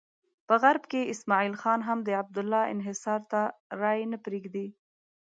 په 0.47 0.53
غرب 0.63 0.83
کې 0.91 1.09
اسماعیل 1.13 1.55
خان 1.61 1.79
هم 1.87 1.99
د 2.03 2.09
عبدالله 2.21 2.63
انحصار 2.73 3.21
ته 3.31 3.41
رایې 3.81 4.05
نه 4.13 4.17
پرېږدي. 4.25 4.67